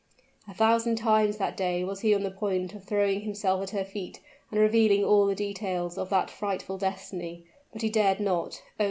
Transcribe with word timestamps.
A 0.47 0.53
thousand 0.55 0.95
times 0.95 1.37
that 1.37 1.55
day 1.55 1.83
was 1.83 1.99
he 1.99 2.15
on 2.15 2.23
the 2.23 2.31
point 2.31 2.73
of 2.73 2.83
throwing 2.83 3.21
himself 3.21 3.61
at 3.61 3.69
her 3.69 3.85
feet 3.85 4.19
and 4.49 4.59
revealing 4.59 5.03
all 5.03 5.27
the 5.27 5.35
details 5.35 5.95
of 5.95 6.09
that 6.09 6.31
frightful 6.31 6.79
destiny; 6.79 7.45
but 7.71 7.83
he 7.83 7.89
dared 7.91 8.19
not 8.19 8.63
oh! 8.65 8.79